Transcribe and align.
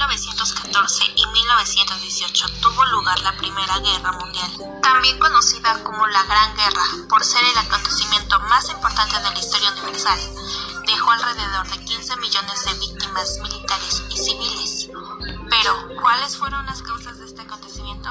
1914 0.00 1.04
y 1.14 1.26
1918 1.26 2.48
tuvo 2.62 2.84
lugar 2.86 3.20
la 3.20 3.36
Primera 3.36 3.78
Guerra 3.80 4.12
Mundial, 4.12 4.50
también 4.82 5.18
conocida 5.18 5.84
como 5.84 6.06
la 6.06 6.22
Gran 6.22 6.56
Guerra, 6.56 6.84
por 7.10 7.22
ser 7.22 7.44
el 7.44 7.58
acontecimiento 7.58 8.40
más 8.48 8.70
importante 8.70 9.16
de 9.20 9.30
la 9.30 9.38
historia 9.38 9.70
universal. 9.72 10.18
Dejó 10.86 11.10
alrededor 11.10 11.68
de 11.68 11.84
15 11.84 12.16
millones 12.16 12.64
de 12.64 12.74
víctimas 12.78 13.38
militares 13.42 14.02
y 14.08 14.16
civiles. 14.16 14.88
Pero, 15.50 16.00
¿cuáles 16.00 16.34
fueron 16.34 16.64
las 16.64 16.82
causas 16.82 17.18
de 17.18 17.26
este 17.26 17.42
acontecimiento? 17.42 18.08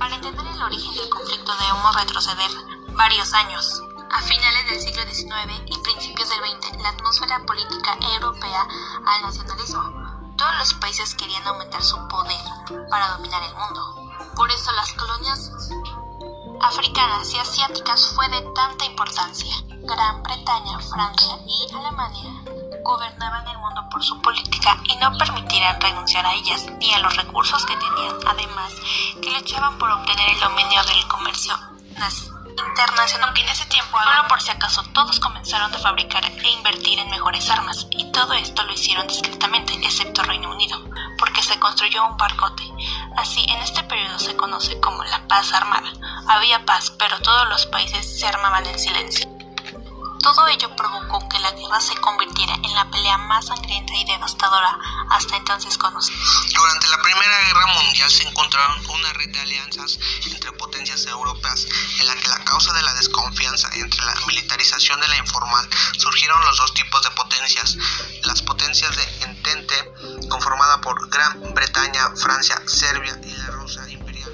Para 0.00 0.16
entender 0.16 0.46
el 0.48 0.62
origen 0.62 0.94
del 0.94 1.08
conflicto 1.10 1.54
debemos 1.56 1.94
retroceder 1.94 2.50
varios 2.94 3.32
años. 3.34 3.82
A 4.10 4.20
finales 4.22 4.66
del 4.66 4.80
siglo 4.80 5.02
XIX 5.04 5.62
y 5.66 5.78
principios 5.78 6.28
del 6.28 6.40
XX, 6.40 6.82
la 6.82 6.88
atmósfera 6.88 7.40
política 7.46 7.96
europea 8.14 8.66
al 9.06 9.22
nacionalismo. 9.22 9.99
Todos 10.40 10.56
los 10.56 10.74
países 10.80 11.14
querían 11.16 11.46
aumentar 11.46 11.82
su 11.82 11.98
poder 12.08 12.40
para 12.88 13.08
dominar 13.08 13.42
el 13.42 13.54
mundo. 13.54 14.10
Por 14.34 14.50
eso 14.50 14.72
las 14.72 14.90
colonias 14.94 15.50
africanas 16.62 17.34
y 17.34 17.38
asiáticas 17.38 18.06
fue 18.14 18.26
de 18.30 18.40
tanta 18.54 18.86
importancia. 18.86 19.54
Gran 19.82 20.22
Bretaña, 20.22 20.78
Francia 20.78 21.36
y 21.46 21.74
Alemania 21.74 22.32
gobernaban 22.82 23.46
el 23.48 23.58
mundo 23.58 23.82
por 23.90 24.02
su 24.02 24.18
política 24.22 24.80
y 24.84 24.96
no 24.96 25.12
permitirán 25.18 25.78
renunciar 25.78 26.24
a 26.24 26.32
ellas 26.32 26.64
ni 26.78 26.90
a 26.90 27.00
los 27.00 27.14
recursos 27.18 27.66
que 27.66 27.76
tenían, 27.76 28.16
además 28.26 28.72
que 29.20 29.30
luchaban 29.32 29.76
por 29.76 29.90
obtener 29.90 30.30
el 30.30 30.40
dominio 30.40 30.82
del 30.84 31.06
comercio 31.06 31.54
internacional, 32.68 33.28
aunque 33.28 33.42
en 33.42 33.48
ese 33.48 33.66
tiempo, 33.66 33.98
solo 34.02 34.28
por 34.28 34.40
si 34.40 34.50
acaso, 34.50 34.82
todos 34.94 35.20
comenzaron 35.20 35.74
a 35.74 35.78
fabricar 35.78 36.24
e 36.24 36.48
invertir 36.50 36.98
en 36.98 37.10
mejores 37.10 37.48
armas, 37.50 37.86
y 37.90 38.10
todo 38.12 38.32
esto 38.34 38.62
lo 38.62 38.72
hicieron 38.72 39.06
discretamente, 39.06 39.74
excepto 39.74 40.22
Reino 40.22 40.50
Unido, 40.50 40.82
porque 41.18 41.42
se 41.42 41.58
construyó 41.58 42.04
un 42.04 42.16
barcote. 42.16 42.62
Así, 43.16 43.44
en 43.48 43.60
este 43.60 43.82
periodo 43.84 44.18
se 44.18 44.36
conoce 44.36 44.78
como 44.80 45.04
la 45.04 45.26
paz 45.28 45.52
armada. 45.52 45.90
Había 46.28 46.64
paz, 46.64 46.90
pero 46.98 47.18
todos 47.20 47.48
los 47.48 47.66
países 47.66 48.18
se 48.18 48.26
armaban 48.26 48.66
en 48.66 48.78
silencio. 48.78 49.28
Todo 50.22 50.46
ello 50.48 50.76
provocó 50.76 51.26
que 51.30 51.38
la 51.38 51.50
guerra 51.52 51.80
se 51.80 51.96
convirtiera 51.96 52.54
en 52.54 52.74
la 52.74 52.84
pelea 52.90 53.16
más 53.16 53.46
sangrienta 53.46 53.94
y 53.94 54.04
devastadora 54.04 54.78
hasta 55.08 55.36
entonces 55.36 55.78
conocida. 55.78 56.18
Durante 56.54 56.88
la 56.88 57.02
Primera 57.02 57.29
encontraron 58.50 58.98
una 58.98 59.12
red 59.12 59.30
de 59.30 59.40
alianzas 59.40 60.00
entre 60.26 60.50
potencias 60.52 61.06
europeas 61.06 61.68
en 62.00 62.06
la 62.06 62.16
que 62.16 62.30
a 62.32 62.44
causa 62.44 62.72
de 62.72 62.82
la 62.82 62.92
desconfianza 62.94 63.70
entre 63.74 64.04
la 64.04 64.14
militarización 64.26 65.00
de 65.00 65.06
la 65.06 65.18
informal 65.18 65.68
surgieron 65.96 66.44
los 66.44 66.56
dos 66.56 66.74
tipos 66.74 67.00
de 67.02 67.10
potencias, 67.12 67.76
las 68.24 68.42
potencias 68.42 68.96
de 68.96 69.24
Entente 69.24 69.74
conformada 70.28 70.80
por 70.80 71.08
Gran 71.10 71.54
Bretaña, 71.54 72.10
Francia, 72.16 72.60
Serbia 72.66 73.16
y 73.22 73.30
la 73.36 73.46
Rusia 73.52 73.88
imperial, 73.88 74.30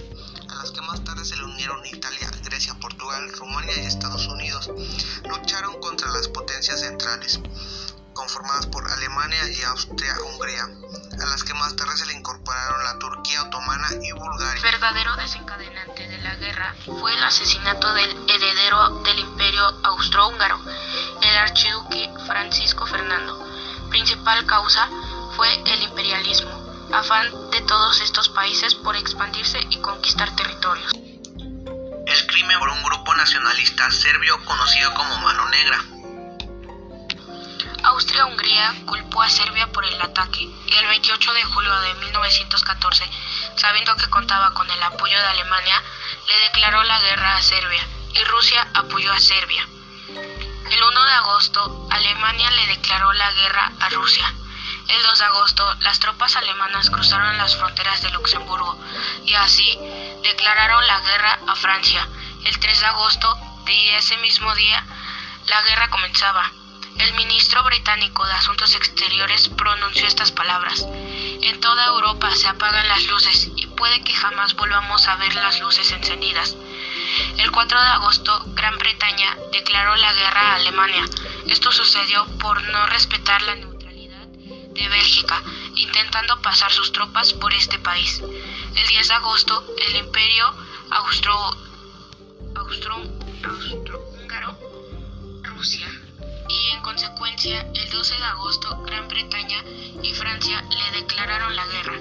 a 0.48 0.54
las 0.54 0.70
que 0.70 0.80
más 0.80 1.04
tarde 1.04 1.24
se 1.24 1.36
le 1.36 1.44
unieron 1.44 1.84
Italia, 1.84 2.30
Grecia, 2.42 2.74
Portugal, 2.80 3.30
Rumania 3.34 3.76
y 3.82 3.86
Estados 3.86 4.26
Unidos. 4.28 4.70
Lucharon 5.28 5.78
contra 5.80 6.08
las 6.08 6.28
potencias 6.28 6.80
centrales, 6.80 7.40
conformadas 8.14 8.66
por 8.66 8.90
Alemania 8.90 9.46
y 9.50 9.62
Austria-Hungría, 9.62 10.64
a 11.20 11.26
las 11.26 11.44
que 11.44 11.54
más 11.54 11.76
tarde 11.76 11.96
se 11.96 12.06
le 12.06 12.14
incorporaron 12.14 12.82
la 12.84 12.98
Turquía 12.98 13.42
otomana 13.42 13.55
verdadero 14.86 15.16
desencadenante 15.16 16.06
de 16.06 16.18
la 16.18 16.36
guerra 16.36 16.72
fue 17.00 17.12
el 17.12 17.24
asesinato 17.24 17.92
del 17.92 18.08
heredero 18.30 19.00
del 19.00 19.18
imperio 19.18 19.64
austrohúngaro, 19.82 20.60
el 21.22 21.36
archiduque 21.38 22.08
Francisco 22.24 22.86
Fernando. 22.86 23.44
Principal 23.90 24.46
causa 24.46 24.88
fue 25.34 25.52
el 25.54 25.82
imperialismo, 25.82 26.52
afán 26.94 27.50
de 27.50 27.62
todos 27.62 28.00
estos 28.00 28.28
países 28.28 28.76
por 28.76 28.94
expandirse 28.94 29.58
y 29.70 29.78
conquistar 29.78 30.36
territorios 30.36 30.92
el 30.92 32.26
crimen 32.28 32.58
por 32.60 32.68
un 32.68 32.82
grupo 32.84 33.12
nacionalista 33.16 33.90
serbio 33.90 34.38
conocido 34.44 34.94
como 34.94 35.18
Mano 35.18 35.48
Negra. 35.48 35.84
Austria-Hungría 37.82 38.74
culpó 38.86 39.22
a 39.22 39.28
Serbia 39.28 39.66
por 39.72 39.84
el 39.84 40.00
ataque 40.00 40.42
y 40.42 40.72
el 40.72 40.86
28 40.86 41.32
de 41.32 41.42
julio 41.42 41.80
de 41.80 41.94
1914, 41.94 43.04
sabiendo 43.56 43.96
que 43.96 44.10
contaba 44.10 44.52
con 44.54 44.70
el 44.70 44.82
apoyo 44.82 45.18
de 45.18 45.26
Alemania, 45.26 45.82
le 46.28 46.38
declaró 46.40 46.82
la 46.84 47.00
guerra 47.00 47.36
a 47.36 47.42
Serbia 47.42 47.86
y 48.14 48.24
Rusia 48.24 48.66
apoyó 48.74 49.12
a 49.12 49.20
Serbia. 49.20 49.66
El 50.70 50.82
1 50.82 51.04
de 51.04 51.12
agosto, 51.12 51.88
Alemania 51.90 52.50
le 52.50 52.66
declaró 52.66 53.12
la 53.12 53.30
guerra 53.32 53.72
a 53.80 53.88
Rusia. 53.90 54.32
El 54.88 55.02
2 55.02 55.18
de 55.18 55.24
agosto, 55.24 55.74
las 55.80 56.00
tropas 56.00 56.36
alemanas 56.36 56.90
cruzaron 56.90 57.38
las 57.38 57.56
fronteras 57.56 58.02
de 58.02 58.10
Luxemburgo 58.10 58.78
y 59.24 59.34
así 59.34 59.78
declararon 60.22 60.86
la 60.86 61.00
guerra 61.00 61.38
a 61.46 61.56
Francia. 61.56 62.08
El 62.44 62.58
3 62.58 62.80
de 62.80 62.86
agosto 62.86 63.38
de 63.64 63.96
ese 63.96 64.16
mismo 64.18 64.54
día, 64.54 64.84
la 65.46 65.62
guerra 65.62 65.88
comenzaba. 65.90 66.50
El 66.98 67.12
ministro 67.14 67.62
británico 67.64 68.24
de 68.26 68.32
Asuntos 68.32 68.74
Exteriores 68.74 69.48
pronunció 69.48 70.06
estas 70.06 70.32
palabras. 70.32 70.86
En 71.46 71.60
toda 71.60 71.86
Europa 71.86 72.28
se 72.34 72.48
apagan 72.48 72.88
las 72.88 73.06
luces 73.06 73.52
y 73.54 73.68
puede 73.68 74.02
que 74.02 74.12
jamás 74.12 74.56
volvamos 74.56 75.06
a 75.06 75.14
ver 75.14 75.32
las 75.36 75.60
luces 75.60 75.92
encendidas. 75.92 76.56
El 77.38 77.52
4 77.52 77.80
de 77.80 77.86
agosto, 77.86 78.42
Gran 78.48 78.76
Bretaña 78.78 79.36
declaró 79.52 79.94
la 79.94 80.12
guerra 80.12 80.40
a 80.40 80.54
Alemania. 80.56 81.04
Esto 81.46 81.70
sucedió 81.70 82.26
por 82.40 82.60
no 82.64 82.86
respetar 82.86 83.42
la 83.42 83.54
neutralidad 83.54 84.26
de 84.26 84.88
Bélgica, 84.88 85.40
intentando 85.76 86.42
pasar 86.42 86.72
sus 86.72 86.90
tropas 86.90 87.32
por 87.32 87.54
este 87.54 87.78
país. 87.78 88.20
El 88.74 88.86
10 88.88 89.06
de 89.06 89.14
agosto, 89.14 89.64
el 89.86 89.94
imperio 89.94 90.52
austro, 90.90 91.32
austro, 92.56 92.96
austrohúngaro, 93.44 94.58
Rusia, 95.44 95.86
y 96.56 96.70
en 96.70 96.80
consecuencia, 96.80 97.66
el 97.74 97.90
12 97.90 98.16
de 98.16 98.24
agosto, 98.24 98.82
Gran 98.82 99.08
Bretaña 99.08 99.62
y 100.02 100.12
Francia 100.14 100.62
le 100.62 101.00
declararon 101.00 101.54
la 101.54 101.66
guerra. 101.66 101.98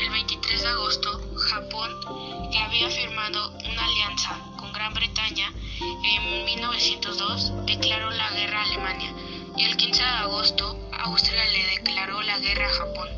El 0.00 0.10
23 0.10 0.62
de 0.62 0.68
agosto, 0.68 1.20
Japón, 1.36 2.50
que 2.50 2.58
había 2.58 2.90
firmado 2.90 3.50
una 3.50 3.84
alianza 3.84 4.38
con 4.56 4.72
Gran 4.72 4.94
Bretaña 4.94 5.52
en 5.80 6.44
1902, 6.44 7.66
declaró 7.66 8.10
la 8.10 8.30
guerra 8.30 8.60
a 8.60 8.64
Alemania. 8.64 9.12
Y 9.56 9.64
el 9.64 9.76
15 9.76 10.02
de 10.02 10.08
agosto, 10.08 10.90
Austria 10.98 11.44
le 11.44 11.66
declaró 11.76 12.22
la 12.22 12.38
guerra 12.38 12.66
a 12.66 12.72
Japón. 12.72 13.08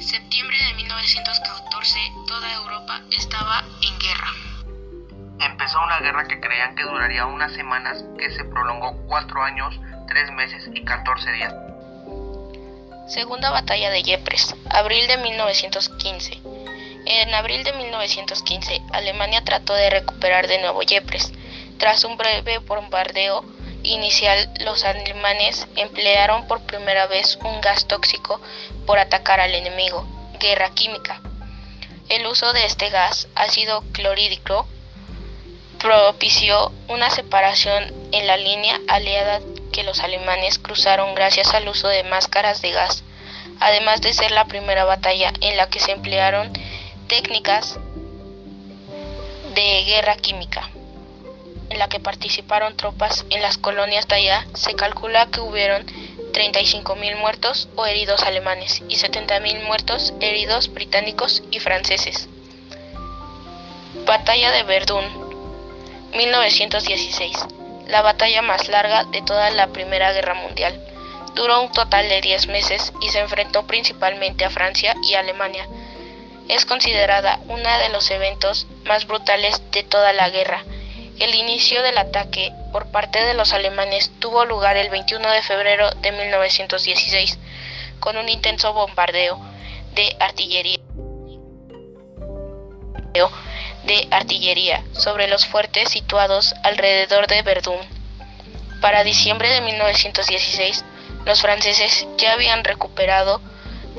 Septiembre 0.00 0.56
de 0.64 0.74
1914, 0.74 1.98
toda 2.26 2.54
Europa 2.54 3.02
estaba 3.10 3.64
en 3.82 3.98
guerra. 3.98 4.41
Una 5.74 6.00
guerra 6.00 6.28
que 6.28 6.38
creían 6.38 6.74
que 6.74 6.82
duraría 6.82 7.24
unas 7.24 7.52
semanas, 7.52 8.04
que 8.18 8.30
se 8.30 8.44
prolongó 8.44 8.94
cuatro 9.06 9.42
años, 9.42 9.80
tres 10.06 10.30
meses 10.32 10.68
y 10.74 10.84
14 10.84 11.32
días. 11.32 11.54
Segunda 13.08 13.50
batalla 13.50 13.90
de 13.90 14.00
Ypres, 14.00 14.54
abril 14.68 15.06
de 15.06 15.16
1915. 15.16 16.40
En 17.06 17.34
abril 17.34 17.64
de 17.64 17.72
1915, 17.72 18.82
Alemania 18.92 19.42
trató 19.44 19.72
de 19.74 19.88
recuperar 19.88 20.46
de 20.46 20.60
nuevo 20.60 20.82
Ypres. 20.82 21.32
Tras 21.78 22.04
un 22.04 22.18
breve 22.18 22.58
bombardeo 22.58 23.42
inicial, 23.82 24.52
los 24.60 24.84
alemanes 24.84 25.66
emplearon 25.76 26.46
por 26.48 26.60
primera 26.60 27.06
vez 27.06 27.38
un 27.42 27.60
gas 27.62 27.86
tóxico 27.86 28.42
por 28.86 28.98
atacar 28.98 29.40
al 29.40 29.54
enemigo, 29.54 30.06
guerra 30.38 30.70
química. 30.74 31.20
El 32.10 32.26
uso 32.26 32.52
de 32.52 32.66
este 32.66 32.90
gas, 32.90 33.28
ácido 33.34 33.82
clorhídrico, 33.92 34.68
propició 35.82 36.70
una 36.88 37.10
separación 37.10 37.92
en 38.12 38.28
la 38.28 38.36
línea 38.36 38.80
aliada 38.86 39.40
que 39.72 39.82
los 39.82 39.98
alemanes 39.98 40.60
cruzaron 40.60 41.16
gracias 41.16 41.54
al 41.54 41.68
uso 41.68 41.88
de 41.88 42.04
máscaras 42.04 42.62
de 42.62 42.70
gas, 42.70 43.02
además 43.58 44.00
de 44.00 44.12
ser 44.12 44.30
la 44.30 44.44
primera 44.44 44.84
batalla 44.84 45.32
en 45.40 45.56
la 45.56 45.68
que 45.68 45.80
se 45.80 45.90
emplearon 45.90 46.52
técnicas 47.08 47.80
de 49.54 49.82
guerra 49.84 50.14
química, 50.16 50.70
en 51.68 51.80
la 51.80 51.88
que 51.88 51.98
participaron 51.98 52.76
tropas 52.76 53.24
en 53.30 53.42
las 53.42 53.58
colonias 53.58 54.06
de 54.06 54.14
allá, 54.14 54.46
se 54.54 54.74
calcula 54.74 55.26
que 55.26 55.40
hubieron 55.40 55.84
35.000 56.32 57.16
muertos 57.16 57.68
o 57.74 57.86
heridos 57.86 58.22
alemanes 58.22 58.82
y 58.88 58.96
70.000 58.98 59.64
muertos 59.64 60.14
heridos 60.20 60.72
británicos 60.72 61.42
y 61.50 61.58
franceses. 61.58 62.28
Batalla 64.06 64.52
de 64.52 64.62
Verdún, 64.62 65.21
1916, 66.14 67.36
la 67.86 68.02
batalla 68.02 68.42
más 68.42 68.68
larga 68.68 69.04
de 69.04 69.22
toda 69.22 69.50
la 69.50 69.68
Primera 69.68 70.12
Guerra 70.12 70.34
Mundial. 70.34 70.78
Duró 71.34 71.62
un 71.62 71.72
total 71.72 72.08
de 72.08 72.20
10 72.20 72.48
meses 72.48 72.92
y 73.00 73.08
se 73.08 73.20
enfrentó 73.20 73.66
principalmente 73.66 74.44
a 74.44 74.50
Francia 74.50 74.94
y 75.08 75.14
Alemania. 75.14 75.66
Es 76.48 76.66
considerada 76.66 77.40
uno 77.48 77.78
de 77.78 77.88
los 77.88 78.10
eventos 78.10 78.66
más 78.84 79.06
brutales 79.06 79.62
de 79.70 79.82
toda 79.84 80.12
la 80.12 80.28
guerra. 80.28 80.64
El 81.18 81.34
inicio 81.34 81.82
del 81.82 81.96
ataque 81.96 82.52
por 82.72 82.90
parte 82.90 83.24
de 83.24 83.32
los 83.32 83.54
alemanes 83.54 84.10
tuvo 84.18 84.44
lugar 84.44 84.76
el 84.76 84.90
21 84.90 85.30
de 85.30 85.42
febrero 85.42 85.90
de 85.92 86.12
1916, 86.12 87.38
con 88.00 88.18
un 88.18 88.28
intenso 88.28 88.74
bombardeo 88.74 89.40
de 89.94 90.14
artillería 90.20 90.78
de 93.84 94.08
artillería 94.10 94.84
sobre 94.92 95.28
los 95.28 95.46
fuertes 95.46 95.90
situados 95.90 96.54
alrededor 96.62 97.26
de 97.26 97.42
Verdún. 97.42 97.80
Para 98.80 99.04
diciembre 99.04 99.48
de 99.48 99.60
1916, 99.60 100.84
los 101.24 101.40
franceses 101.40 102.06
ya 102.18 102.32
habían 102.32 102.64
recuperado 102.64 103.40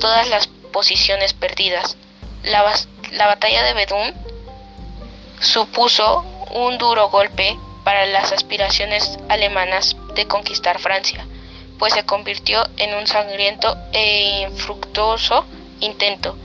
todas 0.00 0.28
las 0.28 0.46
posiciones 0.72 1.32
perdidas. 1.32 1.96
La, 2.42 2.64
la 3.12 3.26
batalla 3.26 3.62
de 3.62 3.74
Verdún 3.74 4.14
supuso 5.40 6.24
un 6.52 6.78
duro 6.78 7.08
golpe 7.08 7.56
para 7.84 8.06
las 8.06 8.32
aspiraciones 8.32 9.18
alemanas 9.28 9.96
de 10.14 10.26
conquistar 10.26 10.78
Francia, 10.78 11.26
pues 11.78 11.92
se 11.92 12.04
convirtió 12.04 12.66
en 12.76 12.94
un 12.94 13.06
sangriento 13.06 13.76
e 13.92 14.46
infructuoso 14.48 15.44
intento. 15.80 16.36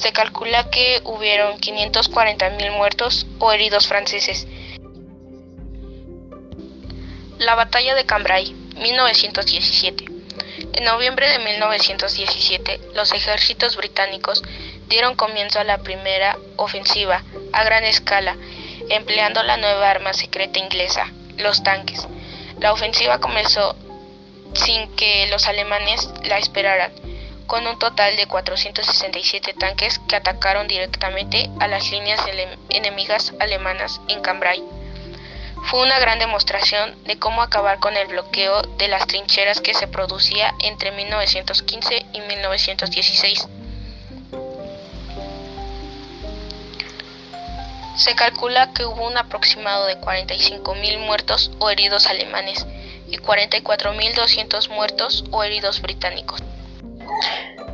Se 0.00 0.12
calcula 0.12 0.70
que 0.70 1.02
hubieron 1.04 1.58
540.000 1.58 2.72
muertos 2.72 3.26
o 3.38 3.52
heridos 3.52 3.86
franceses. 3.86 4.46
La 7.36 7.54
batalla 7.54 7.94
de 7.94 8.06
Cambrai, 8.06 8.54
1917. 8.76 10.06
En 10.72 10.84
noviembre 10.84 11.28
de 11.28 11.38
1917, 11.40 12.80
los 12.94 13.12
ejércitos 13.12 13.76
británicos 13.76 14.42
dieron 14.88 15.16
comienzo 15.16 15.60
a 15.60 15.64
la 15.64 15.82
primera 15.82 16.38
ofensiva 16.56 17.22
a 17.52 17.62
gran 17.64 17.84
escala, 17.84 18.38
empleando 18.88 19.42
la 19.42 19.58
nueva 19.58 19.90
arma 19.90 20.14
secreta 20.14 20.58
inglesa, 20.58 21.12
los 21.36 21.62
tanques. 21.62 22.08
La 22.58 22.72
ofensiva 22.72 23.20
comenzó 23.20 23.76
sin 24.54 24.88
que 24.96 25.26
los 25.26 25.46
alemanes 25.46 26.08
la 26.24 26.38
esperaran, 26.38 26.90
con 27.50 27.66
un 27.66 27.80
total 27.80 28.14
de 28.14 28.28
467 28.28 29.54
tanques 29.54 29.98
que 29.98 30.14
atacaron 30.14 30.68
directamente 30.68 31.50
a 31.58 31.66
las 31.66 31.90
líneas 31.90 32.20
enemigas 32.68 33.32
alemanas 33.40 34.00
en 34.06 34.20
Cambrai. 34.20 34.62
Fue 35.64 35.82
una 35.82 35.98
gran 35.98 36.20
demostración 36.20 37.02
de 37.02 37.18
cómo 37.18 37.42
acabar 37.42 37.80
con 37.80 37.96
el 37.96 38.06
bloqueo 38.06 38.62
de 38.62 38.86
las 38.86 39.04
trincheras 39.08 39.60
que 39.60 39.74
se 39.74 39.88
producía 39.88 40.54
entre 40.60 40.92
1915 40.92 42.06
y 42.12 42.20
1916. 42.20 43.48
Se 47.96 48.14
calcula 48.14 48.72
que 48.72 48.84
hubo 48.84 49.08
un 49.08 49.18
aproximado 49.18 49.86
de 49.86 50.00
45.000 50.00 50.98
muertos 51.00 51.50
o 51.58 51.68
heridos 51.68 52.06
alemanes 52.06 52.64
y 53.08 53.16
44.200 53.18 54.68
muertos 54.68 55.24
o 55.32 55.42
heridos 55.42 55.82
británicos. 55.82 56.40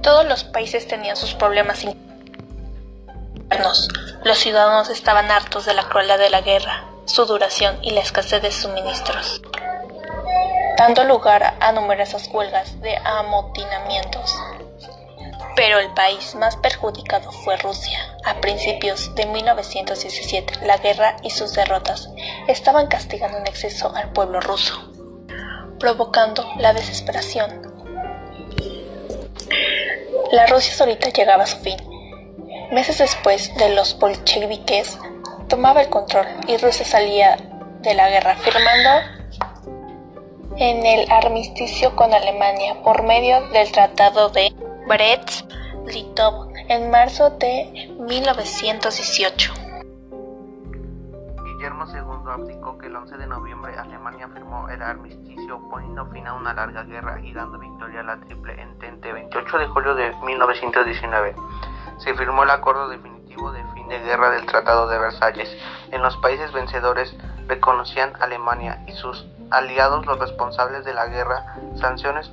Todos 0.03 0.27
los 0.27 0.45
países 0.45 0.87
tenían 0.87 1.17
sus 1.17 1.35
problemas 1.35 1.85
internos. 1.85 3.89
Los 4.25 4.39
ciudadanos 4.39 4.89
estaban 4.89 5.31
hartos 5.31 5.67
de 5.67 5.75
la 5.75 5.89
crueldad 5.89 6.19
de 6.19 6.31
la 6.31 6.41
guerra, 6.41 6.85
su 7.07 7.27
duración 7.27 7.79
y 7.83 7.93
la 7.93 8.01
escasez 8.01 8.43
de 8.43 8.51
suministros, 8.51 9.41
dando 10.77 11.05
lugar 11.05 11.55
a 11.61 11.73
numerosas 11.73 12.29
huelgas 12.33 12.81
de 12.81 12.97
amotinamientos. 12.97 14.35
Pero 15.55 15.79
el 15.79 15.93
país 15.95 16.35
más 16.35 16.57
perjudicado 16.57 17.33
fue 17.33 17.57
Rusia. 17.57 17.99
A 18.25 18.41
principios 18.41 19.15
de 19.15 19.27
1917, 19.27 20.67
la 20.67 20.77
guerra 20.77 21.17
y 21.23 21.31
sus 21.31 21.55
derrotas 21.55 22.11
estaban 22.47 22.89
castigando 22.89 23.39
en 23.39 23.47
exceso 23.47 23.95
al 23.95 24.13
pueblo 24.13 24.41
ruso, 24.41 24.93
provocando 25.79 26.47
la 26.59 26.75
desesperación. 26.75 27.66
La 30.33 30.47
Rusia 30.47 30.75
solita 30.75 31.11
llegaba 31.11 31.45
a 31.45 31.47
su 31.47 31.59
fin. 31.59 31.77
Meses 32.73 32.99
después 32.99 33.55
de 33.57 33.69
los 33.75 33.99
bolcheviques 33.99 34.99
tomaba 35.49 35.83
el 35.83 35.89
control 35.89 36.27
y 36.49 36.57
Rusia 36.57 36.85
salía 36.85 37.37
de 37.83 37.95
la 37.95 38.11
guerra 38.11 38.35
firmando 38.37 38.91
en 40.57 40.85
el 40.85 41.11
armisticio 41.11 41.95
con 41.95 42.13
Alemania 42.13 42.83
por 42.83 43.05
medio 43.05 43.47
del 43.49 43.71
Tratado 43.71 44.31
de 44.31 44.53
Brest-Litov 44.89 46.49
en 46.69 46.91
marzo 46.91 47.31
de 47.31 47.91
1918. 48.01 49.66
Guillermo 51.87 52.23
II 52.25 52.33
abdicó 52.33 52.79
que 52.79 52.87
el 52.87 52.97
11 52.97 53.17
de 53.17 53.27
noviembre 53.27 53.79
Alemania 53.79 54.29
firmó 54.29 54.69
el 54.69 54.83
armisticio 54.83 55.61
poniendo 55.71 56.07
fin 56.07 56.27
a 56.27 56.35
una 56.35 56.53
larga 56.53 56.83
guerra 56.85 57.21
y 57.21 57.33
dando 57.33 57.59
victoria 57.59 58.01
a 58.01 58.03
la 58.03 58.21
Triple 58.21 58.61
Entente 58.61 59.13
28 59.13 59.59
de 59.59 59.67
julio 59.69 59.95
de 59.95 60.15
1919. 60.25 61.35
Se 61.99 62.15
firmó 62.15 62.43
el 62.43 62.51
acuerdo 62.51 62.89
definitivo 62.89 63.53
de 63.53 63.63
de 63.89 64.01
guerra 64.01 64.31
del 64.31 64.47
Tratado 64.47 64.89
de 64.89 64.99
Versalles. 64.99 65.49
En 65.93 66.03
los 66.03 66.17
países 66.17 66.53
vencedores 66.53 67.15
reconocían 67.47 68.13
Alemania 68.21 68.83
y 68.87 68.93
sus 68.93 69.27
aliados 69.51 70.05
los 70.07 70.19
responsables 70.19 70.85
de 70.85 70.95
la 70.95 71.07
guerra, 71.07 71.57
sanciones 71.77 72.31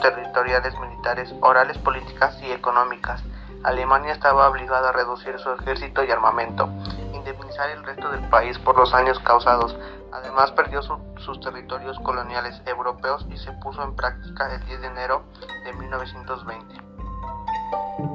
territoriales, 0.00 0.78
militares, 0.80 1.32
orales, 1.40 1.76
políticas 1.78 2.40
y 2.42 2.50
económicas. 2.50 3.22
Alemania 3.62 4.12
estaba 4.12 4.48
obligada 4.48 4.88
a 4.88 4.92
reducir 4.92 5.38
su 5.38 5.50
ejército 5.52 6.02
y 6.02 6.10
armamento, 6.10 6.68
indemnizar 7.22 7.70
el 7.70 7.84
resto 7.84 8.10
del 8.10 8.28
país 8.28 8.58
por 8.58 8.76
los 8.76 8.92
años 8.92 9.18
causados. 9.20 9.76
Además 10.12 10.50
perdió 10.52 10.82
sus 10.82 11.40
territorios 11.40 11.98
coloniales 12.00 12.60
europeos 12.66 13.24
y 13.30 13.36
se 13.38 13.52
puso 13.52 13.82
en 13.82 13.94
práctica 13.94 14.54
el 14.54 14.64
10 14.66 14.80
de 14.80 14.86
enero 14.88 15.22
de 15.64 15.72
1920. 15.72 18.11